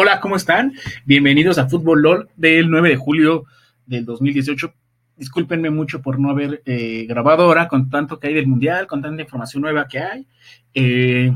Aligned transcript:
Hola, 0.00 0.20
¿cómo 0.20 0.36
están? 0.36 0.74
Bienvenidos 1.06 1.58
a 1.58 1.68
Fútbol 1.68 2.02
LOL 2.02 2.28
del 2.36 2.70
9 2.70 2.90
de 2.90 2.96
julio 2.96 3.46
del 3.84 4.04
2018. 4.04 4.72
Discúlpenme 5.16 5.70
mucho 5.70 6.02
por 6.02 6.20
no 6.20 6.30
haber 6.30 6.62
eh, 6.66 7.04
grabado 7.08 7.42
ahora 7.42 7.66
con 7.66 7.90
tanto 7.90 8.20
que 8.20 8.28
hay 8.28 8.34
del 8.34 8.46
Mundial, 8.46 8.86
con 8.86 9.02
tanta 9.02 9.20
información 9.20 9.60
nueva 9.60 9.88
que 9.88 9.98
hay. 9.98 10.24
Eh, 10.72 11.32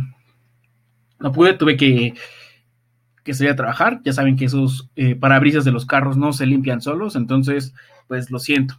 no 1.19 1.33
pude, 1.33 1.55
tuve 1.55 1.77
que, 1.77 2.15
que 3.25 3.35
salir 3.35 3.51
a 3.51 3.57
trabajar. 3.57 4.01
Ya 4.05 4.13
saben 4.13 4.37
que 4.37 4.45
esos 4.45 4.89
eh, 4.95 5.17
parabrisas 5.17 5.65
de 5.65 5.73
los 5.73 5.85
carros 5.85 6.17
no 6.17 6.33
se 6.33 6.47
limpian 6.47 6.81
solos, 6.81 7.17
entonces, 7.17 7.75
pues 8.07 8.31
lo 8.31 8.39
siento. 8.39 8.77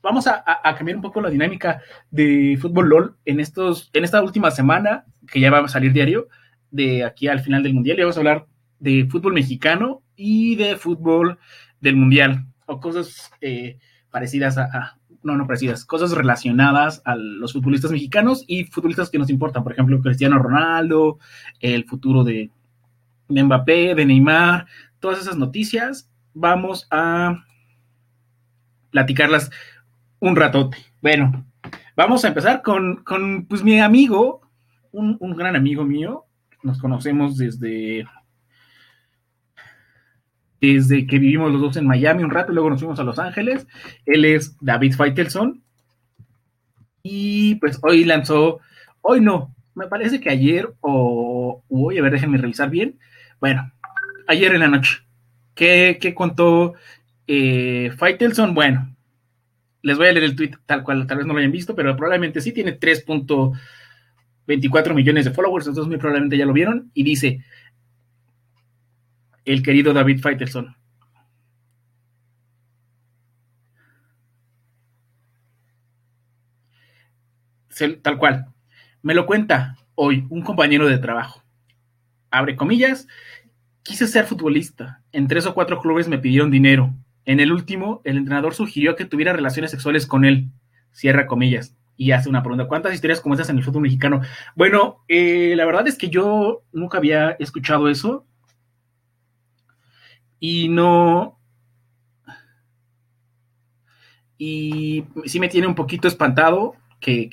vamos 0.00 0.28
a, 0.28 0.44
a, 0.46 0.74
cambiar 0.76 0.98
un 0.98 1.02
poco 1.02 1.20
la 1.20 1.30
dinámica 1.30 1.82
de 2.12 2.56
Fútbol 2.62 2.88
LOL 2.88 3.16
en, 3.24 3.40
estos, 3.40 3.90
en 3.94 4.04
esta 4.04 4.22
última 4.22 4.52
semana, 4.52 5.06
que 5.26 5.40
ya 5.40 5.50
va 5.50 5.58
a 5.58 5.66
salir 5.66 5.92
diario, 5.92 6.28
de 6.70 7.02
aquí 7.02 7.26
al 7.26 7.40
final 7.40 7.64
del 7.64 7.74
Mundial. 7.74 7.98
Y 7.98 8.02
vamos 8.02 8.16
a 8.16 8.20
hablar 8.20 8.46
de 8.78 9.06
fútbol 9.10 9.34
mexicano 9.34 10.02
y 10.16 10.56
de 10.56 10.76
fútbol 10.76 11.38
del 11.80 11.96
mundial, 11.96 12.46
o 12.66 12.80
cosas 12.80 13.30
eh, 13.40 13.78
parecidas 14.10 14.58
a, 14.58 14.98
no, 15.22 15.36
no 15.36 15.46
parecidas, 15.46 15.84
cosas 15.84 16.12
relacionadas 16.12 17.02
a 17.04 17.16
los 17.16 17.52
futbolistas 17.52 17.90
mexicanos 17.90 18.44
y 18.46 18.64
futbolistas 18.64 19.10
que 19.10 19.18
nos 19.18 19.28
importan, 19.28 19.62
por 19.62 19.72
ejemplo, 19.72 20.00
Cristiano 20.00 20.38
Ronaldo, 20.38 21.18
el 21.60 21.84
futuro 21.84 22.24
de, 22.24 22.50
de 23.28 23.42
Mbappé, 23.44 23.94
de 23.94 24.06
Neymar, 24.06 24.66
todas 25.00 25.20
esas 25.20 25.36
noticias, 25.36 26.10
vamos 26.32 26.86
a 26.90 27.44
platicarlas 28.90 29.50
un 30.20 30.36
ratote. 30.36 30.78
Bueno, 31.02 31.44
vamos 31.96 32.24
a 32.24 32.28
empezar 32.28 32.62
con, 32.62 33.02
con 33.04 33.46
pues, 33.46 33.62
mi 33.62 33.80
amigo, 33.80 34.40
un, 34.92 35.16
un 35.20 35.36
gran 35.36 35.56
amigo 35.56 35.84
mío, 35.84 36.24
nos 36.62 36.78
conocemos 36.78 37.36
desde 37.36 38.06
desde 40.60 41.06
que 41.06 41.18
vivimos 41.18 41.52
los 41.52 41.60
dos 41.60 41.76
en 41.76 41.86
Miami 41.86 42.24
un 42.24 42.30
rato, 42.30 42.52
luego 42.52 42.70
nos 42.70 42.80
fuimos 42.80 42.98
a 42.98 43.04
Los 43.04 43.18
Ángeles. 43.18 43.66
Él 44.04 44.24
es 44.24 44.56
David 44.60 44.94
Feitelson. 44.94 45.62
Y 47.02 47.56
pues 47.56 47.78
hoy 47.82 48.04
lanzó, 48.04 48.60
hoy 49.00 49.20
no, 49.20 49.54
me 49.74 49.86
parece 49.86 50.20
que 50.20 50.30
ayer 50.30 50.72
o 50.80 51.62
hoy, 51.68 51.98
a 51.98 52.02
ver, 52.02 52.12
déjenme 52.12 52.38
revisar 52.38 52.70
bien. 52.70 52.98
Bueno, 53.40 53.70
ayer 54.26 54.54
en 54.54 54.60
la 54.60 54.68
noche. 54.68 54.98
¿Qué, 55.54 55.98
qué 56.00 56.14
contó 56.14 56.74
eh? 57.26 57.90
Bueno, 58.52 58.96
les 59.82 59.96
voy 59.96 60.08
a 60.08 60.12
leer 60.12 60.24
el 60.24 60.36
tweet 60.36 60.52
tal 60.66 60.82
cual, 60.82 61.06
tal 61.06 61.18
vez 61.18 61.26
no 61.26 61.32
lo 61.32 61.38
hayan 61.38 61.52
visto, 61.52 61.74
pero 61.74 61.96
probablemente 61.96 62.40
sí 62.40 62.52
tiene 62.52 62.78
3.24 62.78 64.94
millones 64.94 65.24
de 65.24 65.30
followers, 65.30 65.66
entonces 65.66 65.88
muy 65.88 65.98
probablemente 65.98 66.36
ya 66.36 66.46
lo 66.46 66.52
vieron. 66.52 66.90
Y 66.94 67.04
dice, 67.04 67.44
el 69.46 69.62
querido 69.62 69.94
David 69.94 70.20
Faitelson. 70.20 70.76
Tal 78.02 78.18
cual. 78.18 78.46
Me 79.02 79.14
lo 79.14 79.26
cuenta 79.26 79.76
hoy 79.94 80.26
un 80.30 80.42
compañero 80.42 80.88
de 80.88 80.98
trabajo. 80.98 81.42
Abre 82.30 82.56
comillas. 82.56 83.06
Quise 83.82 84.06
ser 84.08 84.24
futbolista. 84.24 85.02
En 85.12 85.28
tres 85.28 85.46
o 85.46 85.54
cuatro 85.54 85.80
clubes 85.80 86.08
me 86.08 86.18
pidieron 86.18 86.50
dinero. 86.50 86.94
En 87.24 87.38
el 87.38 87.52
último, 87.52 88.00
el 88.04 88.16
entrenador 88.16 88.54
sugirió 88.54 88.96
que 88.96 89.04
tuviera 89.04 89.32
relaciones 89.32 89.70
sexuales 89.70 90.06
con 90.06 90.24
él. 90.24 90.48
Cierra 90.90 91.26
comillas. 91.26 91.76
Y 91.96 92.10
hace 92.12 92.28
una 92.28 92.42
pregunta. 92.42 92.66
¿Cuántas 92.66 92.94
historias 92.94 93.20
como 93.20 93.34
esas 93.34 93.50
en 93.50 93.58
el 93.58 93.64
fútbol 93.64 93.82
mexicano? 93.82 94.22
Bueno, 94.54 95.04
eh, 95.06 95.54
la 95.54 95.66
verdad 95.66 95.86
es 95.86 95.96
que 95.96 96.08
yo 96.08 96.64
nunca 96.72 96.98
había 96.98 97.32
escuchado 97.32 97.88
eso 97.88 98.26
y 100.40 100.68
no... 100.68 101.38
Y 104.38 105.04
sí 105.24 105.40
me 105.40 105.48
tiene 105.48 105.66
un 105.66 105.74
poquito 105.74 106.08
espantado, 106.08 106.74
que, 107.00 107.30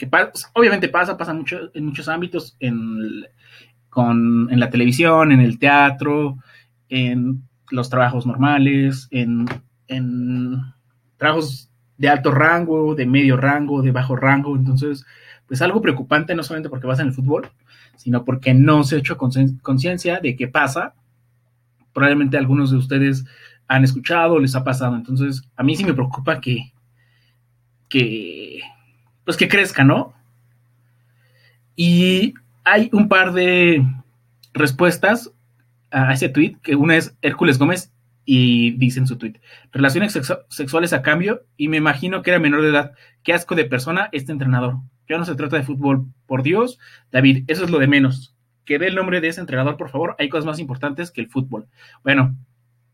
obviamente 0.54 0.88
pasa, 0.88 1.18
pasa 1.18 1.34
mucho, 1.34 1.70
en 1.74 1.86
muchos 1.86 2.08
ámbitos, 2.08 2.56
en, 2.60 3.26
con, 3.90 4.48
en 4.52 4.60
la 4.60 4.70
televisión, 4.70 5.32
en 5.32 5.42
el 5.42 5.60
teatro, 5.60 6.38
en 6.88 7.44
los 7.72 7.90
trabajos 7.90 8.26
normales, 8.26 9.08
en, 9.12 9.46
en 9.88 10.62
trabajos 11.18 11.70
de 11.98 12.10
alto 12.10 12.32
rango, 12.32 12.96
de 12.96 13.06
medio 13.06 13.36
rango, 13.36 13.82
de 13.82 13.92
bajo 13.92 14.16
rango. 14.16 14.56
Entonces, 14.56 15.06
pues 15.48 15.62
algo 15.62 15.82
preocupante, 15.82 16.36
no 16.36 16.44
solamente 16.44 16.70
porque 16.70 16.88
pasa 16.88 17.02
en 17.02 17.10
el 17.10 17.14
fútbol, 17.14 17.50
sino 17.98 18.24
porque 18.24 18.54
no 18.54 18.84
se 18.84 18.96
ha 18.96 19.00
hecho 19.00 19.18
conciencia 19.18 20.20
de 20.20 20.36
qué 20.36 20.48
pasa 20.48 20.96
probablemente 21.94 22.38
algunos 22.38 22.72
de 22.72 22.78
ustedes 22.78 23.26
han 23.68 23.84
escuchado, 23.84 24.40
les 24.40 24.56
ha 24.56 24.64
pasado. 24.64 24.96
Entonces, 24.96 25.44
a 25.56 25.64
mí 25.64 25.76
sí 25.76 25.86
me 25.86 25.94
preocupa 25.94 26.42
que, 26.42 26.74
que, 27.90 28.62
pues 29.24 29.38
que 29.38 29.48
crezca, 29.48 29.84
¿no? 29.84 30.14
Y 31.76 32.34
hay 32.64 32.90
un 32.92 33.08
par 33.08 33.34
de 33.34 33.86
respuestas 34.54 35.32
a 35.92 36.14
ese 36.14 36.30
tweet, 36.30 36.58
que 36.62 36.76
una 36.76 36.98
es 36.98 37.16
Hércules 37.22 37.58
Gómez 37.58 37.92
y 38.26 38.72
dice 38.72 39.00
en 39.00 39.08
su 39.08 39.18
tweet, 39.18 39.42
relaciones 39.72 40.18
sexuales 40.50 40.94
a 40.94 41.02
cambio 41.02 41.46
y 41.58 41.68
me 41.68 41.78
imagino 41.78 42.22
que 42.22 42.32
era 42.32 42.40
menor 42.40 42.62
de 42.62 42.70
edad. 42.70 42.94
Qué 43.24 43.34
asco 43.34 43.56
de 43.56 43.66
persona 43.66 44.10
este 44.12 44.32
entrenador. 44.32 44.78
Ya 45.10 45.18
no 45.18 45.26
se 45.26 45.36
trata 45.36 45.58
de 45.58 45.64
fútbol, 45.64 46.06
por 46.26 46.44
Dios. 46.44 46.80
David, 47.12 47.44
eso 47.48 47.66
es 47.66 47.70
lo 47.70 47.80
de 47.80 47.88
menos 47.88 48.33
que 48.66 48.80
dé 48.80 48.88
el 48.88 48.96
nombre 48.96 49.22
de 49.22 49.28
ese 49.28 49.42
entrenador, 49.42 49.78
por 49.78 49.90
favor. 49.90 50.16
Hay 50.20 50.30
cosas 50.30 50.46
más 50.46 50.60
importantes 50.60 51.12
que 51.12 51.22
el 51.22 51.30
fútbol. 51.30 51.68
Bueno, 52.04 52.36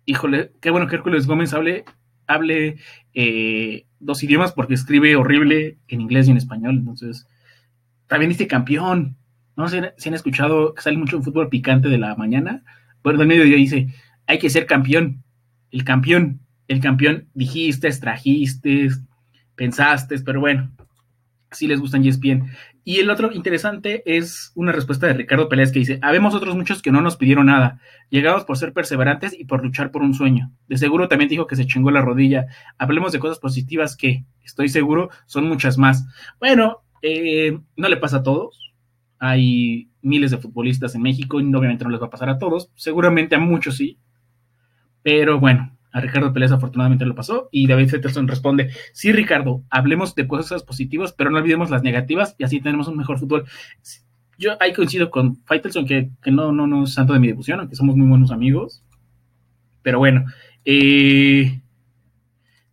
híjole, 0.06 0.52
qué 0.62 0.70
bueno 0.70 0.88
que 0.88 0.96
Hércules 0.96 1.28
Gómez 1.28 1.54
hable, 1.54 1.86
hable 2.28 2.78
eh, 3.14 3.86
dos 4.00 4.24
idiomas 4.24 4.54
porque 4.54 4.74
escribe 4.74 5.16
horrible 5.16 5.78
en 5.88 6.02
inglés 6.02 6.28
y 6.28 6.32
en 6.32 6.38
español. 6.38 6.76
Entonces, 6.78 7.28
también 8.08 8.30
dice 8.30 8.48
campeón. 8.48 9.18
No 9.56 9.68
sé 9.68 9.94
si 9.98 10.10
han 10.10 10.16
escuchado 10.16 10.74
que 10.74 10.82
sale 10.82 10.98
mucho 10.98 11.18
un 11.18 11.24
fútbol 11.24 11.50
picante 11.50 11.90
de 11.90 11.98
la 11.98 12.16
mañana. 12.16 12.64
Bueno, 13.04 13.20
del 13.20 13.28
mediodía 13.28 13.58
dice, 13.58 13.88
hay 14.26 14.40
que 14.40 14.50
ser 14.50 14.66
campeón. 14.66 15.24
El 15.72 15.84
campeón, 15.84 16.42
el 16.68 16.80
campeón, 16.80 17.28
dijiste, 17.34 17.90
trajiste, 17.92 18.90
pensaste, 19.56 20.20
pero 20.20 20.40
bueno, 20.40 20.72
si 21.52 21.68
les 21.68 21.80
gustan 21.80 22.06
ESPN. 22.06 22.50
Y 22.84 22.98
el 22.98 23.10
otro 23.10 23.32
interesante 23.32 24.04
es 24.06 24.52
una 24.56 24.72
respuesta 24.72 25.08
de 25.08 25.14
Ricardo 25.14 25.50
Pérez 25.50 25.72
que 25.72 25.80
dice, 25.80 26.00
habemos 26.02 26.34
otros 26.34 26.56
muchos 26.56 26.82
que 26.82 26.92
no 26.92 27.02
nos 27.02 27.18
pidieron 27.18 27.48
nada, 27.48 27.80
llegados 28.10 28.46
por 28.46 28.58
ser 28.58 28.74
perseverantes 28.74 29.38
y 29.38 29.46
por 29.46 29.64
luchar 29.64 29.92
por 29.92 30.02
un 30.02 30.14
sueño. 30.14 30.52
De 30.68 30.78
seguro 30.78 31.08
también 31.08 31.30
dijo 31.30 31.48
que 31.48 31.56
se 31.56 31.68
chingó 31.68 31.92
la 31.92 32.02
rodilla. 32.02 32.48
Hablemos 32.78 33.12
de 33.12 33.20
cosas 33.20 33.40
positivas 33.40 33.96
que, 33.96 34.26
estoy 34.44 34.70
seguro, 34.70 35.10
son 35.26 35.48
muchas 35.48 35.78
más. 35.78 36.08
Bueno, 36.40 36.84
eh, 37.02 37.58
no 37.76 37.90
le 37.90 37.98
pasa 37.98 38.18
a 38.18 38.24
todos. 38.24 38.74
Hay 39.20 39.90
miles 40.02 40.32
de 40.32 40.38
futbolistas 40.38 40.96
en 40.96 41.02
México 41.02 41.40
y 41.40 41.44
obviamente 41.44 41.84
no 41.84 41.90
les 41.90 42.02
va 42.02 42.08
a 42.08 42.12
pasar 42.12 42.30
a 42.30 42.38
todos. 42.38 42.72
Seguramente 42.76 43.36
a 43.36 43.40
muchos 43.40 43.78
sí. 43.78 44.00
Pero 45.04 45.40
bueno, 45.40 45.78
a 45.92 46.02
Ricardo 46.02 46.34
Pérez 46.34 46.52
afortunadamente 46.52 47.06
lo 47.06 47.16
pasó 47.16 47.50
y 47.52 47.68
David 47.68 47.90
Fetterson 47.90 48.28
responde, 48.28 48.72
sí 48.94 49.12
Ricardo, 49.12 49.64
hablemos 49.70 50.16
de 50.16 50.28
cosas 50.28 50.64
positivas, 50.64 51.14
pero 51.14 51.32
no 51.32 51.38
olvidemos 51.38 51.70
las 51.70 51.84
negativas 51.84 52.36
y 52.38 52.44
así 52.44 52.62
tenemos 52.62 52.88
un 52.88 52.98
mejor 52.98 53.20
fútbol. 53.20 53.46
Yo 54.38 54.56
ahí 54.60 54.74
coincido 54.74 55.10
con 55.10 55.38
Faitelson, 55.46 55.86
que, 55.86 56.12
no, 56.28 56.52
no, 56.52 56.68
no 56.68 56.84
es 56.84 56.94
santo 56.94 57.14
de 57.14 57.20
mi 57.20 57.28
devoción, 57.28 57.60
aunque 57.60 57.76
somos 57.76 57.96
muy 57.96 58.08
buenos 58.08 58.32
amigos. 58.32 58.84
Pero 59.82 60.00
bueno, 60.00 60.26
eh, 60.64 61.62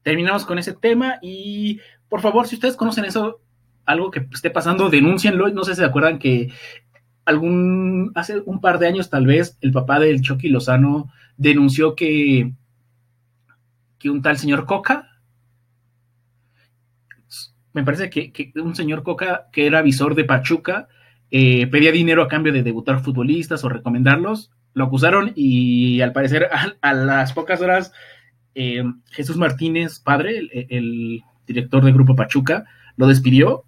terminamos 0.03 0.45
con 0.45 0.59
ese 0.59 0.75
tema 0.75 1.19
y 1.23 1.81
por 2.09 2.21
favor, 2.21 2.47
si 2.47 2.55
ustedes 2.55 2.77
conocen 2.77 3.05
eso, 3.05 3.41
algo 3.85 4.11
que 4.11 4.27
esté 4.33 4.51
pasando, 4.51 4.91
denúncienlo. 4.91 5.49
No 5.49 5.65
sé 5.65 5.75
si 5.75 5.81
se 5.81 5.85
acuerdan 5.85 6.19
que 6.19 6.53
algún, 7.25 8.13
hace 8.15 8.41
un 8.45 8.61
par 8.61 8.79
de 8.79 8.87
años 8.87 9.11
tal 9.11 9.27
vez, 9.27 9.59
el 9.61 9.73
papá 9.73 9.99
del 9.99 10.21
Chucky 10.21 10.49
Lozano 10.49 11.11
denunció 11.37 11.95
que 11.95 12.53
un 14.09 14.23
tal 14.23 14.39
señor 14.39 14.67
Coca, 14.67 15.17
me 17.73 17.85
parece 17.85 18.09
que, 18.09 18.53
un 18.57 18.75
señor 18.75 19.03
Coca 19.03 19.49
que 19.53 19.67
era 19.67 19.83
visor 19.83 20.15
de 20.15 20.25
Pachuca, 20.25 20.89
eh, 21.31 21.67
pedía 21.67 21.93
dinero 21.93 22.23
a 22.23 22.29
cambio 22.29 22.53
de 22.53 22.63
debutar 22.63 23.03
futbolistas 23.03 23.65
o 23.65 23.69
recomendarlos, 23.69 24.51
lo 24.73 24.85
acusaron 24.85 25.33
y 25.35 26.01
al 26.01 26.13
parecer 26.13 26.49
a, 26.81 26.95
las 26.95 27.33
pocas 27.33 27.61
horas 27.61 27.93
eh, 28.55 28.83
Jesús 29.11 29.37
Martínez, 29.37 30.01
padre, 30.01 30.49
el, 30.71 31.23
director 31.47 31.85
del 31.85 31.95
grupo 31.95 32.17
Pachuca, 32.17 32.65
lo 32.97 33.07
despidió, 33.07 33.65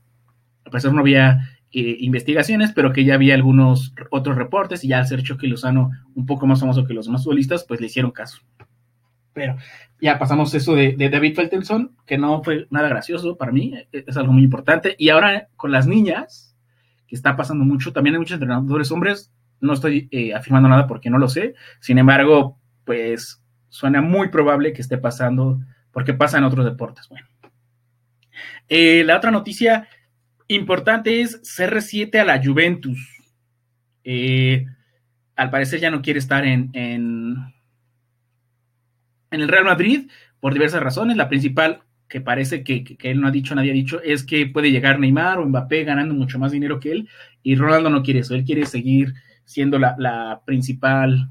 a 0.64 0.70
pesar 0.70 0.92
no 0.92 1.00
había 1.00 1.60
eh, 1.70 1.96
investigaciones, 2.00 2.72
pero 2.72 2.92
que 2.92 3.04
ya 3.04 3.14
había 3.14 3.34
algunos 3.34 3.94
otros 4.10 4.36
reportes 4.36 4.82
y 4.82 4.88
ya 4.88 4.98
al 4.98 5.06
ser 5.06 5.22
Chucky 5.22 5.46
Lozano 5.46 5.90
un 6.14 6.26
poco 6.26 6.46
más 6.46 6.60
famoso 6.60 6.84
que 6.84 6.94
los 6.94 7.06
demás 7.06 7.22
futbolistas, 7.22 7.64
pues 7.64 7.80
le 7.80 7.86
hicieron 7.86 8.10
caso. 8.10 8.38
Pero 9.38 9.56
ya 10.00 10.18
pasamos 10.18 10.52
eso 10.54 10.74
de, 10.74 10.96
David 10.96 11.36
Feltenson, 11.36 11.96
que 12.06 12.18
no 12.18 12.42
fue 12.42 12.66
nada 12.70 12.88
gracioso 12.88 13.36
para 13.36 13.52
mí, 13.52 13.72
e, 13.92 14.04
es 14.06 14.16
algo 14.16 14.32
muy 14.32 14.42
importante. 14.42 14.96
Y 14.98 15.10
ahora 15.10 15.48
con 15.54 15.70
las 15.70 15.86
niñas, 15.86 16.56
que 17.06 17.14
está 17.14 17.36
pasando 17.36 17.64
mucho, 17.64 17.92
también 17.92 18.16
hay 18.16 18.18
muchos 18.18 18.34
entrenadores 18.34 18.90
hombres 18.90 19.32
No 19.60 19.72
estoy 19.72 20.08
eh, 20.10 20.34
afirmando 20.34 20.68
nada 20.68 20.86
porque 20.86 21.08
no 21.08 21.18
lo 21.18 21.28
sé. 21.28 21.54
Sin 21.80 21.98
embargo, 21.98 22.58
pues 22.84 23.42
suena 23.68 24.00
muy 24.00 24.28
probable 24.28 24.72
que 24.72 24.82
esté 24.82 24.98
pasando 24.98 25.60
porque 25.92 26.14
pasa 26.14 26.38
en 26.38 26.44
otros 26.44 26.64
deportes. 26.64 27.08
Bueno. 27.08 27.26
Eh, 28.68 29.04
la 29.04 29.16
otra 29.16 29.30
noticia 29.30 29.88
importante 30.48 31.20
es 31.20 31.42
CR7 31.42 32.18
a 32.18 32.24
la 32.24 32.42
Juventus. 32.44 32.98
Eh, 34.04 34.66
al 35.36 35.50
parecer 35.50 35.80
ya 35.80 35.90
no 35.90 36.02
quiere 36.02 36.18
estar 36.18 36.44
en, 36.44 36.70
en, 39.30 39.40
el 39.40 39.48
Real 39.48 39.64
Madrid 39.64 40.10
por 40.40 40.52
diversas 40.52 40.82
razones. 40.82 41.16
La 41.16 41.28
principal, 41.28 41.80
que 42.08 42.20
parece 42.20 42.62
que, 42.62 42.96
él 43.02 43.20
no 43.20 43.28
ha 43.28 43.30
dicho, 43.30 43.54
nadie 43.54 43.70
ha 43.70 43.74
dicho, 43.74 44.00
es 44.02 44.24
que 44.24 44.46
puede 44.46 44.70
llegar 44.70 44.98
Neymar 44.98 45.38
o 45.38 45.46
Mbappé 45.46 45.84
ganando 45.84 46.14
mucho 46.14 46.38
más 46.38 46.52
dinero 46.52 46.80
que 46.80 46.92
él 46.92 47.08
y 47.42 47.56
Ronaldo 47.56 47.90
no 47.90 48.02
quiere 48.02 48.20
eso. 48.20 48.34
Él 48.34 48.44
quiere 48.44 48.66
seguir 48.66 49.14
siendo 49.44 49.78
la, 49.78 49.94
la 49.98 50.42
principal 50.44 51.30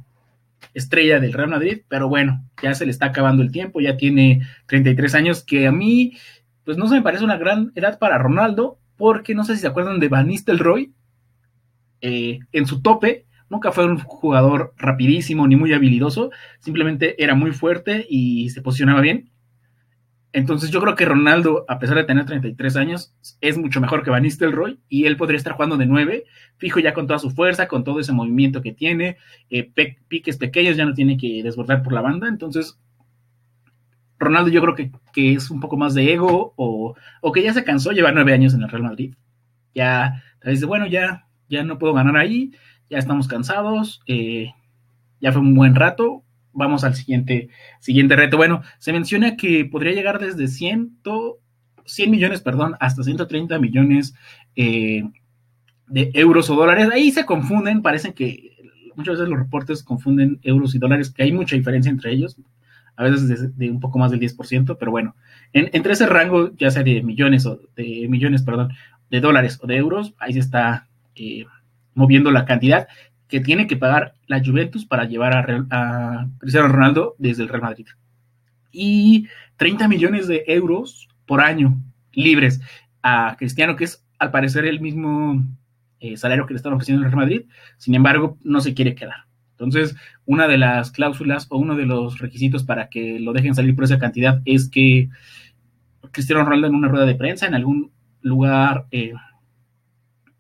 estrella 0.74 1.20
del 1.20 1.34
Real 1.34 1.50
Madrid, 1.50 1.82
pero 1.88 2.10
bueno, 2.10 2.44
ya 2.62 2.74
se 2.74 2.86
le 2.86 2.92
está 2.92 3.08
acabando 3.08 3.44
el 3.44 3.52
tiempo, 3.52 3.80
ya 3.80 3.98
tiene 3.98 4.42
33 4.68 5.16
años, 5.16 5.44
que 5.44 5.68
a 5.68 5.72
mí, 5.72 6.18
pues 6.64 6.78
no 6.78 6.88
se 6.88 6.96
me 6.96 7.02
parece 7.02 7.24
una 7.24 7.38
gran 7.38 7.72
edad 7.76 8.00
para 8.00 8.18
Ronaldo, 8.18 8.80
porque 8.96 9.36
no 9.36 9.44
sé 9.44 9.56
si 9.56 9.62
se 9.62 9.68
acuerdan 9.68 10.00
de 10.00 10.08
Van 10.08 10.28
Nistelrooy, 10.28 10.94
eh, 12.02 12.40
en 12.52 12.66
su 12.66 12.82
tope, 12.82 13.26
nunca 13.50 13.72
fue 13.72 13.86
un 13.86 13.98
jugador 14.00 14.74
rapidísimo 14.78 15.48
ni 15.48 15.56
muy 15.56 15.74
habilidoso, 15.74 16.32
simplemente 16.60 17.22
era 17.24 17.36
muy 17.36 17.52
fuerte 17.52 18.06
y 18.10 18.50
se 18.50 18.62
posicionaba 18.62 19.02
bien. 19.02 19.32
Entonces 20.34 20.70
yo 20.70 20.82
creo 20.82 20.96
que 20.96 21.06
Ronaldo, 21.06 21.66
a 21.68 21.80
pesar 21.80 21.98
de 21.98 22.04
tener 22.04 22.26
33 22.26 22.76
años, 22.76 23.14
es 23.42 23.58
mucho 23.58 23.82
mejor 23.82 24.04
que 24.04 24.12
Van 24.12 24.24
Nistelrooy 24.24 24.80
y 24.90 25.06
él 25.06 25.18
podría 25.18 25.38
estar 25.38 25.54
jugando 25.54 25.78
de 25.78 25.86
9, 25.86 26.26
fijo 26.58 26.80
ya 26.80 26.94
con 26.94 27.08
toda 27.08 27.18
su 27.18 27.32
fuerza, 27.32 27.68
con 27.68 27.84
todo 27.84 28.00
ese 28.00 28.12
movimiento 28.12 28.62
que 28.62 28.74
tiene, 28.74 29.18
eh, 29.50 29.72
piques 30.08 30.38
pequeños, 30.38 30.78
ya 30.78 30.86
no 30.86 30.94
tiene 30.94 31.18
que 31.18 31.42
desbordar 31.44 31.82
por 31.82 31.94
la 31.94 32.02
banda. 32.02 32.28
Entonces, 32.28 32.80
Ronaldo 34.20 34.50
yo 34.52 34.62
creo 34.62 34.76
que, 34.76 34.92
que 35.14 35.34
es 35.34 35.50
un 35.50 35.60
poco 35.60 35.78
más 35.78 35.94
de 35.94 36.14
ego 36.14 36.54
o, 36.56 36.96
o, 37.22 37.32
que 37.32 37.44
ya 37.44 37.54
se 37.54 37.64
cansó, 37.64 37.92
lleva 37.92 38.12
9 38.12 38.34
años 38.34 38.54
en 38.54 38.64
el 38.64 38.70
Real 38.70 38.84
Madrid. 38.84 39.16
Ya 39.74 40.24
dice, 40.44 40.66
bueno, 40.66 40.88
ya, 40.88 41.28
ya 41.50 41.64
no 41.64 41.78
puedo 41.78 41.94
ganar 41.94 42.18
ahí, 42.18 42.52
ya 42.90 42.98
estamos 42.98 43.28
cansados, 43.28 44.02
eh, 44.08 44.54
ya 45.20 45.32
fue 45.32 45.42
un 45.42 45.56
buen 45.56 45.76
rato, 45.76 46.24
vamos 46.54 46.84
al 46.84 46.96
siguiente, 46.96 47.50
siguiente 47.80 48.16
reto. 48.16 48.38
Bueno, 48.38 48.62
se 48.80 48.94
menciona 48.94 49.38
que 49.38 49.66
podría 49.66 49.94
llegar 49.94 50.20
desde 50.20 50.48
100, 50.48 51.00
100 51.86 52.12
millones, 52.12 52.42
perdón, 52.42 52.76
hasta 52.80 53.04
130 53.04 53.60
millones 53.60 54.14
eh, 54.56 55.04
de 55.88 56.12
euros 56.14 56.50
o 56.50 56.56
dólares. 56.56 56.90
Ahí 56.92 57.12
se 57.12 57.26
confunden, 57.26 57.82
parecen 57.82 58.14
que 58.14 58.58
muchas 58.96 59.14
veces 59.14 59.30
los 59.30 59.40
reportes 59.40 59.84
confunden 59.84 60.40
euros 60.42 60.76
y 60.76 60.80
dólares, 60.80 61.12
que 61.12 61.24
hay 61.24 61.32
mucha 61.32 61.56
diferencia 61.56 61.92
entre 61.92 62.12
ellos, 62.12 62.36
a 62.96 63.04
veces 63.04 63.56
de, 63.56 63.70
un 63.70 63.80
poco 63.80 64.00
más 64.00 64.10
del 64.10 64.20
10%, 64.20 64.76
pero 64.80 64.92
bueno, 64.92 65.16
entre 65.54 65.94
ese 65.94 66.08
rango, 66.08 66.52
ya 66.58 66.72
sea 66.72 66.84
de 66.84 67.04
millones 67.04 67.46
o 67.46 67.60
de 67.76 68.08
millones, 68.10 68.42
perdón, 68.42 68.74
de 69.12 69.22
dólares 69.22 69.60
o 69.62 69.68
de 69.68 69.78
euros, 69.78 70.16
ahí 70.18 70.34
se 70.34 70.40
está 70.40 70.88
eh, 71.16 71.46
moviendo 71.98 72.32
la 72.32 72.46
cantidad 72.46 72.88
que 73.28 73.42
tiene 73.42 73.68
que 73.68 73.76
pagar 73.76 74.14
la 74.28 74.42
Juventus 74.44 74.86
para 74.86 75.06
llevar 75.06 75.66
a, 75.70 76.28
Cristiano 76.38 76.70
Ronaldo 76.70 77.16
desde 77.18 77.44
el 77.44 77.50
Real 77.50 77.64
Madrid. 77.64 77.88
Y 78.72 79.28
30 79.58 79.88
millones 79.88 80.28
de 80.28 80.44
euros 80.48 81.10
por 81.26 81.42
año 81.42 81.78
libres 82.14 82.62
a 83.02 83.36
Cristiano, 83.38 83.76
que 83.76 83.86
es 83.86 84.06
al 84.20 84.32
parecer 84.32 84.66
el 84.66 84.80
mismo 84.80 85.44
eh, 86.00 86.16
salario 86.16 86.46
que 86.46 86.54
le 86.54 86.58
están 86.58 86.74
ofreciendo 86.74 87.02
en 87.02 87.08
el 87.08 87.12
Real 87.12 87.26
Madrid, 87.26 87.42
sin 87.78 87.96
embargo, 87.96 88.38
no 88.44 88.62
se 88.62 88.74
quiere 88.74 88.96
quedar. 88.96 89.26
Entonces, 89.52 89.96
una 90.26 90.48
de 90.48 90.60
las 90.60 90.92
cláusulas 90.92 91.48
o 91.50 91.58
uno 91.58 91.76
de 91.76 91.88
los 91.88 92.20
requisitos 92.20 92.64
para 92.64 92.90
que 92.90 93.20
lo 93.20 93.34
dejen 93.34 93.56
salir 93.56 93.76
por 93.76 93.86
esa 93.86 93.98
cantidad 93.98 94.42
es 94.46 94.70
que 94.70 95.10
Cristiano 96.12 96.44
Ronaldo 96.44 96.68
en 96.68 96.76
una 96.76 96.88
rueda 96.88 97.08
de 97.08 97.16
prensa, 97.16 97.48
en 97.48 97.56
algún 97.56 97.92
lugar 98.22 98.86
eh, 98.92 99.14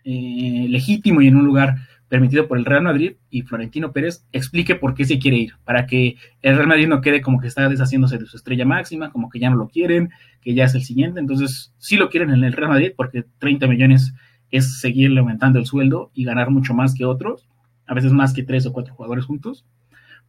eh, 0.09 0.67
legítimo 0.69 1.21
y 1.21 1.27
en 1.27 1.35
un 1.35 1.45
lugar 1.45 1.75
permitido 2.07 2.47
por 2.47 2.57
el 2.57 2.63
Real 2.63 2.83
Madrid 2.83 3.17
y 3.29 3.41
Florentino 3.41 3.91
Pérez 3.91 4.25
explique 4.31 4.75
por 4.75 4.93
qué 4.93 5.03
se 5.03 5.19
quiere 5.19 5.35
ir, 5.35 5.53
para 5.65 5.85
que 5.85 6.15
el 6.41 6.55
Real 6.55 6.69
Madrid 6.69 6.87
no 6.87 7.01
quede 7.01 7.19
como 7.19 7.41
que 7.41 7.47
está 7.47 7.67
deshaciéndose 7.67 8.17
de 8.17 8.25
su 8.25 8.37
estrella 8.37 8.63
máxima, 8.63 9.11
como 9.11 9.29
que 9.29 9.39
ya 9.39 9.49
no 9.49 9.57
lo 9.57 9.67
quieren, 9.67 10.11
que 10.41 10.53
ya 10.53 10.63
es 10.63 10.75
el 10.75 10.83
siguiente. 10.83 11.19
Entonces, 11.19 11.73
sí 11.77 11.97
lo 11.97 12.09
quieren 12.09 12.29
en 12.29 12.45
el 12.45 12.53
Real 12.53 12.69
Madrid 12.69 12.93
porque 12.95 13.25
30 13.39 13.67
millones 13.67 14.13
es 14.49 14.79
seguirle 14.79 15.19
aumentando 15.19 15.59
el 15.59 15.65
sueldo 15.65 16.09
y 16.13 16.23
ganar 16.23 16.51
mucho 16.51 16.73
más 16.73 16.95
que 16.95 17.03
otros, 17.03 17.49
a 17.85 17.93
veces 17.93 18.13
más 18.13 18.33
que 18.33 18.43
tres 18.43 18.65
o 18.65 18.71
cuatro 18.71 18.95
jugadores 18.95 19.25
juntos. 19.25 19.65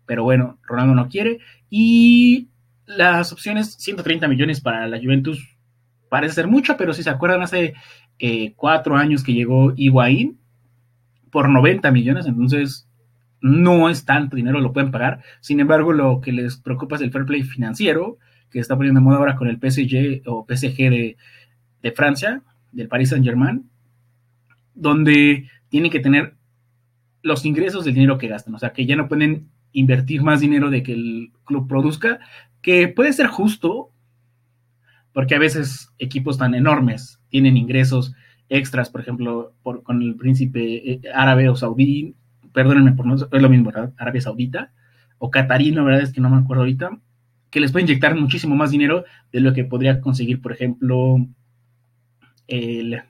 Pero 0.06 0.25
bueno, 0.25 0.58
Ronaldo 0.66 0.96
no 0.96 1.08
quiere. 1.08 1.38
Y 1.70 2.48
las 2.84 3.32
opciones, 3.32 3.75
130 3.75 4.26
millones 4.26 4.60
para 4.60 4.88
la 4.88 4.98
Juventus, 4.98 5.56
parece 6.08 6.34
ser 6.34 6.48
mucho, 6.48 6.76
pero 6.76 6.92
si 6.92 7.04
se 7.04 7.10
acuerdan, 7.10 7.42
hace 7.42 7.75
eh, 8.19 8.53
cuatro 8.56 8.97
años 8.97 9.23
que 9.23 9.35
llegó 9.35 9.73
Higuaín, 9.76 10.38
por 11.31 11.49
90 11.49 11.91
millones, 11.91 12.26
entonces 12.26 12.88
no 13.41 13.88
es 13.88 14.05
tanto 14.05 14.37
dinero, 14.37 14.61
lo 14.61 14.73
pueden 14.73 14.91
pagar. 14.91 15.23
Sin 15.41 15.61
embargo, 15.61 15.93
lo 15.93 16.20
que 16.20 16.32
les 16.32 16.56
preocupa 16.56 16.97
es 16.97 17.03
el 17.03 17.12
fair 17.12 17.26
play 17.26 17.43
financiero, 17.43 18.19
que 18.50 18.59
está 18.59 18.76
poniendo 18.76 19.00
de 19.00 19.05
moda 19.05 19.19
ahora 19.19 19.37
con 19.37 19.49
el 19.49 19.59
PSG 19.59 20.23
o 20.26 20.47
PSG 20.49 20.76
de, 20.91 21.17
de 21.82 21.93
Francia, 21.93 22.43
del 22.73 22.88
Paris 22.88 23.11
Saint 23.11 23.25
Germain, 23.25 23.69
donde 24.75 25.49
tienen 25.69 25.91
que 25.91 26.00
tener 26.00 26.35
los 27.23 27.44
ingresos 27.44 27.85
del 27.85 27.94
dinero 27.94 28.19
que 28.19 28.29
gastan, 28.29 28.55
o 28.55 28.59
sea, 28.59 28.73
que 28.73 28.87
ya 28.87 28.97
no 28.97 29.09
pueden 29.09 29.49
invertir 29.73 30.23
más 30.23 30.41
dinero 30.41 30.71
de 30.71 30.82
que 30.82 30.93
el 30.93 31.32
club 31.44 31.69
produzca, 31.69 32.21
que 32.62 32.88
puede 32.88 33.12
ser 33.12 33.26
justo, 33.26 33.91
porque 35.12 35.34
a 35.34 35.38
veces 35.38 35.93
equipos 35.99 36.38
tan 36.38 36.55
enormes 36.55 37.20
tienen 37.28 37.56
ingresos 37.56 38.14
extras, 38.49 38.90
por 38.90 39.00
ejemplo, 39.00 39.52
por, 39.62 39.82
con 39.82 40.02
el 40.02 40.16
príncipe 40.16 40.93
eh, 40.93 41.00
árabe 41.14 41.49
o 41.49 41.56
saudí, 41.56 42.14
perdónenme 42.52 42.93
por 42.93 43.06
no, 43.06 43.14
es 43.14 43.26
lo 43.31 43.49
mismo, 43.49 43.70
¿verdad? 43.70 43.93
Arabia 43.99 44.20
Saudita, 44.20 44.72
o 45.19 45.31
catarí, 45.31 45.70
la 45.70 45.82
verdad 45.82 46.02
es 46.02 46.12
que 46.12 46.20
no 46.20 46.31
me 46.31 46.38
acuerdo 46.38 46.62
ahorita, 46.62 46.99
que 47.50 47.60
les 47.60 47.72
puede 47.72 47.84
inyectar 47.84 48.14
muchísimo 48.14 48.55
más 48.55 48.70
dinero 48.70 49.05
de 49.32 49.40
lo 49.40 49.52
que 49.52 49.64
podría 49.64 50.00
conseguir, 50.00 50.40
por 50.40 50.52
ejemplo, 50.52 51.26
el, 52.47 53.02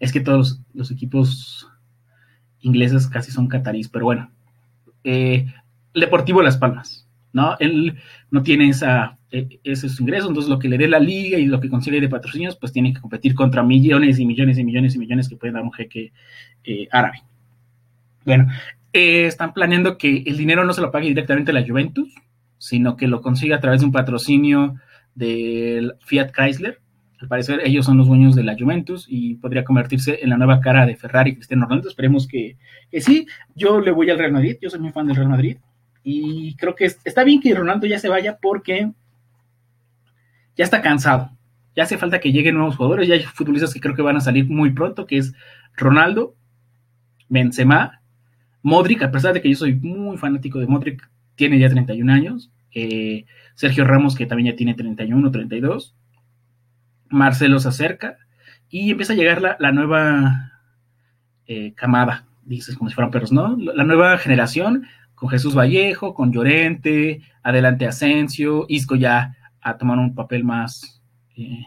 es 0.00 0.12
que 0.12 0.20
todos 0.20 0.60
los, 0.72 0.90
equipos 0.90 1.68
ingleses 2.60 3.06
casi 3.06 3.30
son 3.30 3.48
catarís, 3.48 3.88
pero 3.88 4.06
bueno, 4.06 4.30
eh, 5.02 5.46
Deportivo 5.94 6.42
Las 6.42 6.56
Palmas, 6.56 7.03
¿no? 7.34 7.56
Él 7.58 7.98
no 8.30 8.42
tiene 8.42 8.70
esa 8.70 9.18
eh, 9.30 9.58
esos 9.64 10.00
ingresos, 10.00 10.28
entonces 10.28 10.48
lo 10.48 10.60
que 10.60 10.68
le 10.68 10.78
dé 10.78 10.86
la 10.86 11.00
liga 11.00 11.38
y 11.38 11.46
lo 11.46 11.60
que 11.60 11.68
consigue 11.68 12.00
de 12.00 12.08
patrocinios, 12.08 12.56
pues 12.56 12.72
tiene 12.72 12.94
que 12.94 13.00
competir 13.00 13.34
contra 13.34 13.64
millones 13.64 14.20
y 14.20 14.26
millones 14.26 14.58
y 14.58 14.64
millones 14.64 14.94
y 14.94 14.98
millones 15.00 15.28
que 15.28 15.36
puede 15.36 15.52
dar 15.52 15.64
un 15.64 15.72
jeque 15.72 16.12
eh, 16.62 16.86
árabe. 16.92 17.18
Bueno, 18.24 18.46
eh, 18.92 19.26
están 19.26 19.52
planeando 19.52 19.98
que 19.98 20.22
el 20.24 20.36
dinero 20.36 20.64
no 20.64 20.72
se 20.72 20.80
lo 20.80 20.92
pague 20.92 21.08
directamente 21.08 21.52
la 21.52 21.66
Juventus, 21.66 22.14
sino 22.58 22.96
que 22.96 23.08
lo 23.08 23.20
consiga 23.20 23.56
a 23.56 23.60
través 23.60 23.80
de 23.80 23.86
un 23.86 23.92
patrocinio 23.92 24.76
del 25.16 25.94
Fiat 26.06 26.30
Chrysler. 26.30 26.80
Al 27.20 27.26
parecer 27.26 27.60
ellos 27.64 27.86
son 27.86 27.98
los 27.98 28.06
dueños 28.06 28.36
de 28.36 28.44
la 28.44 28.56
Juventus 28.56 29.06
y 29.08 29.34
podría 29.34 29.64
convertirse 29.64 30.20
en 30.22 30.30
la 30.30 30.36
nueva 30.36 30.60
cara 30.60 30.86
de 30.86 30.94
Ferrari 30.94 31.34
Cristiano 31.34 31.64
Ronaldo. 31.64 31.88
Esperemos 31.88 32.28
que, 32.28 32.56
que 32.88 33.00
sí. 33.00 33.26
Yo 33.56 33.80
le 33.80 33.90
voy 33.90 34.10
al 34.10 34.18
Real 34.18 34.32
Madrid, 34.32 34.58
yo 34.62 34.70
soy 34.70 34.78
muy 34.78 34.92
fan 34.92 35.08
del 35.08 35.16
Real 35.16 35.28
Madrid 35.28 35.56
y 36.04 36.54
creo 36.56 36.74
que 36.74 36.84
está 36.84 37.24
bien 37.24 37.40
que 37.40 37.54
Ronaldo 37.54 37.86
ya 37.86 37.98
se 37.98 38.10
vaya 38.10 38.38
porque 38.40 38.92
ya 40.54 40.64
está 40.64 40.82
cansado. 40.82 41.30
Ya 41.74 41.82
hace 41.84 41.98
falta 41.98 42.20
que 42.20 42.30
lleguen 42.30 42.56
nuevos 42.56 42.76
jugadores. 42.76 43.08
Ya 43.08 43.14
hay 43.14 43.22
futbolistas 43.22 43.72
que 43.72 43.80
creo 43.80 43.96
que 43.96 44.02
van 44.02 44.18
a 44.18 44.20
salir 44.20 44.48
muy 44.48 44.70
pronto, 44.70 45.06
que 45.06 45.16
es 45.16 45.34
Ronaldo, 45.76 46.36
Benzema, 47.28 48.02
Modric, 48.62 49.02
a 49.02 49.10
pesar 49.10 49.32
de 49.32 49.40
que 49.40 49.48
yo 49.48 49.56
soy 49.56 49.74
muy 49.74 50.18
fanático 50.18 50.60
de 50.60 50.66
Modric, 50.66 51.08
tiene 51.34 51.58
ya 51.58 51.70
31 51.70 52.12
años. 52.12 52.52
Eh, 52.72 53.24
Sergio 53.54 53.84
Ramos, 53.84 54.14
que 54.14 54.26
también 54.26 54.52
ya 54.52 54.56
tiene 54.56 54.74
31, 54.74 55.30
32. 55.30 55.96
Marcelo 57.08 57.58
se 57.60 57.68
acerca 57.68 58.18
y 58.68 58.90
empieza 58.90 59.14
a 59.14 59.16
llegar 59.16 59.40
la, 59.40 59.72
nueva 59.72 60.52
eh, 61.46 61.72
camada, 61.74 62.26
dices 62.44 62.76
como 62.76 62.90
si 62.90 62.94
fueran 62.94 63.10
perros, 63.10 63.32
¿no? 63.32 63.56
La 63.56 63.84
nueva 63.84 64.18
generación 64.18 64.86
con 65.14 65.28
Jesús 65.28 65.54
Vallejo, 65.56 66.14
con 66.14 66.32
Llorente, 66.32 67.22
adelante 67.42 67.86
Asensio, 67.86 68.66
Isco 68.68 68.96
ya 68.96 69.36
a 69.60 69.78
tomar 69.78 69.98
un 69.98 70.14
papel 70.14 70.44
más 70.44 71.02
eh, 71.36 71.66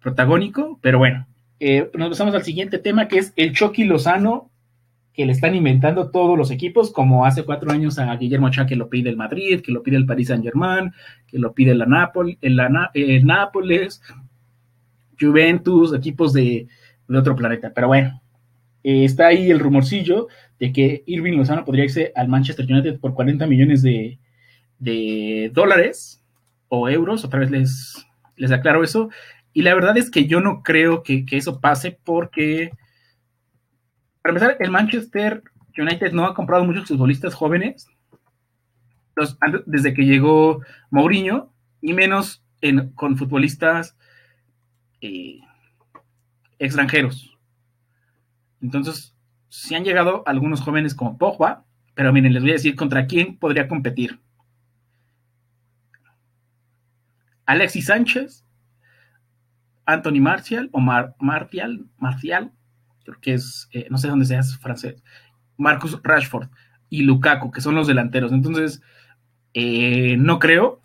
protagónico, 0.00 0.78
pero 0.80 0.98
bueno, 0.98 1.26
eh, 1.60 1.90
nos 1.94 2.10
pasamos 2.10 2.34
al 2.34 2.42
siguiente 2.42 2.78
tema 2.78 3.08
que 3.08 3.18
es 3.18 3.32
el 3.36 3.52
Chucky 3.52 3.84
Lozano, 3.84 4.50
que 5.12 5.26
le 5.26 5.32
están 5.32 5.54
inventando 5.54 6.10
todos 6.10 6.38
los 6.38 6.50
equipos, 6.50 6.90
como 6.90 7.26
hace 7.26 7.44
cuatro 7.44 7.70
años 7.70 7.98
a 7.98 8.16
Guillermo 8.16 8.50
Chá 8.50 8.66
que 8.66 8.76
lo 8.76 8.88
pide 8.88 9.10
el 9.10 9.16
Madrid, 9.16 9.60
que 9.60 9.72
lo 9.72 9.82
pide 9.82 9.96
el 9.96 10.06
Paris 10.06 10.28
Saint 10.28 10.42
Germain, 10.42 10.92
que 11.26 11.38
lo 11.38 11.52
pide 11.52 11.72
el, 11.72 11.82
el 12.94 13.26
Nápoles, 13.26 14.02
Juventus, 15.20 15.94
equipos 15.94 16.32
de, 16.32 16.66
otro 17.14 17.36
planeta. 17.36 17.72
Pero 17.74 17.88
bueno, 17.88 18.22
eh, 18.82 19.04
está 19.04 19.26
ahí 19.26 19.50
el 19.50 19.60
rumorcillo 19.60 20.28
de 20.62 20.72
que 20.72 21.02
Irving 21.06 21.32
Lozano 21.32 21.64
podría 21.64 21.86
irse 21.86 22.12
al 22.14 22.28
Manchester 22.28 22.64
United 22.70 23.00
por 23.00 23.14
40 23.14 23.48
millones 23.48 23.82
de, 23.82 24.20
dólares 25.52 26.24
o 26.68 26.88
euros, 26.88 27.24
otra 27.24 27.40
vez 27.40 27.50
les, 27.50 28.06
les 28.36 28.52
aclaro 28.52 28.84
eso, 28.84 29.10
y 29.52 29.62
la 29.62 29.74
verdad 29.74 29.96
es 29.96 30.08
que 30.08 30.28
yo 30.28 30.40
no 30.40 30.62
creo 30.62 31.02
que, 31.02 31.26
que 31.26 31.36
eso 31.36 31.60
pase 31.60 31.98
porque, 32.04 32.70
para 34.22 34.34
empezar, 34.34 34.56
el 34.60 34.70
Manchester 34.70 35.42
United 35.76 36.12
no 36.12 36.26
ha 36.26 36.34
comprado 36.34 36.64
muchos 36.64 36.86
futbolistas 36.86 37.34
jóvenes. 37.34 37.88
Desde 39.66 39.94
que 39.94 40.04
llegó 40.04 40.60
Mourinho, 40.90 41.52
y 41.80 41.92
menos 41.92 42.44
con 42.94 43.16
futbolistas 43.16 43.96
eh, 45.00 45.40
extranjeros. 46.60 47.36
Entonces, 48.60 49.11
si 49.52 49.74
han 49.74 49.84
llegado 49.84 50.22
algunos 50.24 50.62
jóvenes 50.62 50.94
como 50.94 51.18
Pogba, 51.18 51.66
pero 51.94 52.10
miren, 52.10 52.32
les 52.32 52.40
voy 52.42 52.52
a 52.52 52.54
decir 52.54 52.74
contra 52.74 53.06
quién 53.06 53.36
podría 53.36 53.68
competir. 53.68 54.18
Alexis 57.44 57.84
Sánchez, 57.84 58.46
Anthony 59.84 60.20
Martial 60.22 60.70
o 60.72 60.80
Martial, 60.80 61.84
Martial, 61.98 62.50
creo 63.04 63.20
que 63.20 63.34
es, 63.34 63.68
eh, 63.72 63.88
no 63.90 63.98
sé 63.98 64.08
dónde 64.08 64.24
seas 64.24 64.56
francés, 64.56 65.02
Marcus 65.58 66.00
Rashford 66.02 66.48
y 66.88 67.02
Lukaku, 67.02 67.50
que 67.50 67.60
son 67.60 67.74
los 67.74 67.86
delanteros. 67.86 68.32
Entonces, 68.32 68.80
eh, 69.52 70.16
no 70.16 70.38
creo, 70.38 70.80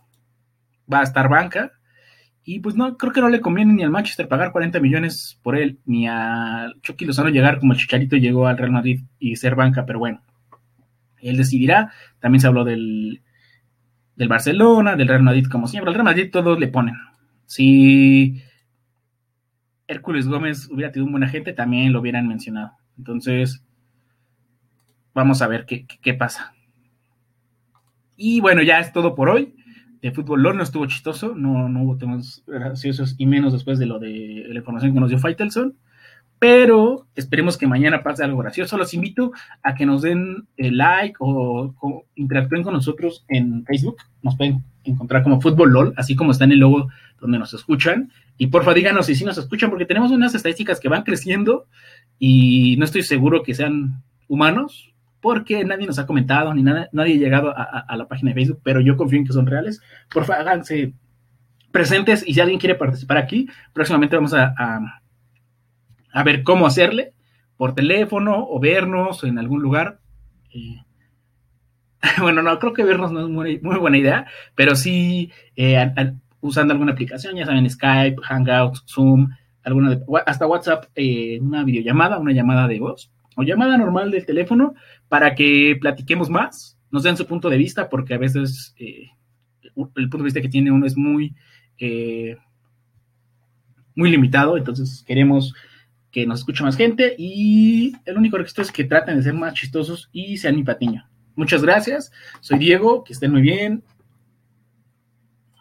va 0.92 1.00
a 1.00 1.04
estar 1.04 1.30
banca. 1.30 1.72
Y 2.50 2.62
pues 2.62 2.76
no, 2.78 2.96
creo 2.96 3.12
que 3.12 3.20
no 3.20 3.28
le 3.28 3.42
conviene 3.42 3.74
ni 3.74 3.84
al 3.84 3.90
Manchester 3.90 4.30
pagar 4.30 4.54
40 4.54 4.80
millones 4.80 5.38
por 5.44 5.58
él, 5.58 5.80
ni 5.84 6.08
a 6.08 6.72
Chucky 6.82 7.04
Lozano 7.04 7.28
llegar 7.28 7.60
como 7.60 7.74
el 7.74 7.78
Chicharito 7.78 8.16
llegó 8.16 8.48
al 8.48 8.58
Real 8.58 8.72
Madrid 8.72 9.02
y 9.20 9.36
ser 9.36 9.54
banca, 9.54 9.86
pero 9.86 10.00
bueno, 10.00 10.22
él 11.20 11.36
decidirá. 11.36 11.92
También 12.22 12.40
se 12.40 12.48
habló 12.48 12.64
del, 12.64 13.22
del 14.16 14.30
Barcelona, 14.30 14.96
del 14.96 15.10
Real 15.10 15.24
Madrid, 15.24 15.46
como 15.52 15.68
siempre. 15.68 15.90
Al 15.90 15.96
Real 15.96 16.06
Madrid 16.06 16.30
todos 16.32 16.58
le 16.58 16.70
ponen. 16.70 16.96
Si 17.48 18.42
Hércules 19.86 20.30
Gómez 20.30 20.70
hubiera 20.72 20.94
tenido 20.94 21.08
un 21.08 21.12
buen 21.12 21.26
agente, 21.26 21.52
también 21.52 21.92
lo 21.92 22.00
hubieran 22.00 22.30
mencionado. 22.30 22.72
Entonces, 22.98 23.62
vamos 25.14 25.42
a 25.42 25.48
ver 25.48 25.66
qué, 25.66 25.86
qué, 25.86 26.14
pasa. 26.14 26.54
Y 28.16 28.40
bueno, 28.40 28.62
ya 28.62 28.80
es 28.80 28.94
todo 28.94 29.16
por 29.16 29.28
hoy. 29.28 29.54
De 30.02 30.12
fútbol 30.12 30.44
LOL 30.44 30.58
no 30.58 30.64
estuvo 30.64 30.86
chistoso, 30.86 31.34
no, 31.36 31.70
no 31.70 31.84
hubo 31.84 31.98
temas 31.98 32.44
graciosos 32.46 33.16
y 33.18 33.26
menos 33.26 33.54
después 33.54 33.80
de 33.80 33.86
lo 33.86 34.00
de 34.00 34.46
la 34.48 34.60
información 34.60 34.94
que 34.94 35.00
nos 35.00 35.10
dio 35.10 35.20
Faitelson. 35.20 35.76
Pero 36.40 37.08
esperemos 37.16 37.58
que 37.58 37.66
mañana 37.66 38.04
pase 38.04 38.24
algo 38.24 38.38
gracioso. 38.38 38.78
Los 38.78 38.94
invito 38.94 39.32
a 39.64 39.74
que 39.74 39.88
nos 39.88 40.04
den 40.04 40.48
el 40.56 40.78
like 40.78 41.16
o, 41.20 42.06
interactúen 42.16 42.62
con 42.62 42.74
nosotros 42.74 43.26
en 43.28 43.66
Facebook. 43.66 43.98
Nos 44.22 44.38
pueden 44.38 44.64
encontrar 44.84 45.24
como 45.24 45.42
Fútbol 45.42 45.72
LOL, 45.72 45.94
así 45.98 46.16
como 46.16 46.32
está 46.32 46.44
en 46.44 46.52
el 46.52 46.60
logo 46.60 46.90
donde 47.20 47.40
nos 47.40 47.54
escuchan. 47.56 48.12
Y 48.38 48.48
porfa, 48.48 48.76
díganos 48.76 49.08
si 49.08 49.16
sí 49.16 49.26
nos 49.26 49.38
escuchan, 49.40 49.72
porque 49.72 49.86
tenemos 49.86 50.12
unas 50.12 50.36
estadísticas 50.36 50.80
que 50.80 50.90
van 50.90 51.04
creciendo 51.04 51.66
y 52.20 52.76
no 52.78 52.86
estoy 52.86 53.02
seguro 53.02 53.42
que 53.42 53.56
sean 53.56 54.04
humanos, 54.28 54.94
porque 55.22 55.64
nadie 55.64 55.88
nos 55.88 56.00
ha 56.00 56.06
comentado, 56.06 56.54
ni 56.54 56.64
nada, 56.64 56.90
nadie 56.92 57.16
ha 57.16 57.18
llegado 57.18 57.54
a, 57.56 57.96
la 57.96 58.08
página 58.08 58.32
de 58.32 58.36
Facebook, 58.36 58.62
pero 58.64 58.82
yo 58.82 58.96
confío 58.96 59.20
en 59.20 59.26
que 59.26 59.34
son 59.34 59.48
reales. 59.48 59.82
Por 60.12 60.26
favor, 60.26 60.42
háganse 60.42 60.94
presentes 61.72 62.24
y 62.28 62.34
si 62.34 62.40
alguien 62.40 62.60
quiere 62.60 62.76
participar 62.76 63.18
aquí, 63.18 63.48
próximamente 63.74 64.16
vamos 64.16 64.34
a, 64.34 64.54
a, 66.14 66.24
ver 66.24 66.44
cómo 66.44 66.66
hacerle, 66.66 67.14
por 67.56 67.74
teléfono 67.74 68.46
o 68.48 68.60
vernos 68.60 69.24
en 69.24 69.40
algún 69.40 69.62
lugar. 69.62 70.00
Eh, 70.54 70.84
bueno, 72.22 72.42
no, 72.42 72.60
creo 72.60 72.74
que 72.74 72.84
vernos 72.84 73.12
no 73.12 73.22
es 73.22 73.28
muy, 73.28 73.60
muy 73.60 73.78
buena 73.78 73.98
idea, 73.98 74.28
pero 74.56 74.76
sí 74.76 75.32
eh, 75.56 75.92
usando 76.42 76.74
alguna 76.74 76.92
aplicación, 76.92 77.36
ya 77.36 77.46
saben, 77.46 77.70
Skype, 77.70 78.22
Hangouts, 78.22 78.84
Zoom, 78.88 79.30
alguna 79.64 80.00
hasta 80.26 80.48
WhatsApp, 80.48 80.86
eh, 80.96 81.40
una 81.42 81.64
videollamada, 81.64 82.20
una 82.20 82.32
llamada 82.32 82.68
de 82.68 82.80
voz 82.80 83.12
o 83.38 83.44
llamada 83.44 83.78
normal 83.78 84.12
del 84.12 84.26
teléfono 84.26 84.74
para 85.08 85.36
que 85.36 85.78
platiquemos 85.80 86.30
más, 86.30 86.78
nos 86.90 87.04
den 87.04 87.16
su 87.16 87.28
punto 87.28 87.50
de 87.50 87.58
vista, 87.58 87.88
porque 87.88 88.16
a 88.16 88.18
veces 88.18 88.74
eh, 88.80 89.12
el 89.62 90.10
punto 90.10 90.18
de 90.18 90.24
vista 90.24 90.42
que 90.42 90.50
tiene 90.50 90.72
uno 90.72 90.88
es 90.88 90.98
muy, 90.98 91.36
eh, 91.78 92.36
muy 93.96 94.10
limitado, 94.10 94.58
entonces 94.58 95.04
queremos 95.06 95.54
que 96.12 96.26
nos 96.26 96.40
escuche 96.40 96.64
más 96.64 96.76
gente 96.76 97.16
y 97.18 97.94
el 98.06 98.18
único 98.18 98.38
requisito 98.38 98.64
es 98.64 98.72
que 98.72 98.86
traten 98.86 99.18
de 99.18 99.24
ser 99.24 99.36
más 99.36 99.54
chistosos 99.54 100.10
y 100.12 100.38
sean 100.38 100.56
mi 100.56 100.64
patiño. 100.64 101.08
Muchas 101.36 101.62
gracias, 101.62 102.12
soy 102.42 102.58
Diego, 102.58 103.04
que 103.04 103.14
estén 103.14 103.32
muy 103.32 103.42
bien, 103.44 103.84